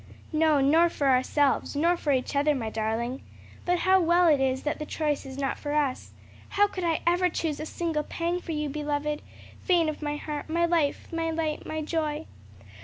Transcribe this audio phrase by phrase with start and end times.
[0.33, 3.21] "No; nor for ourselves, nor for each other, my darling.
[3.67, 6.09] But how well it is that the choice is not for us!
[6.49, 9.21] How could I ever choose a single pang for you, beloved?
[9.63, 12.25] vein of my heart, my life, my light, my joy!"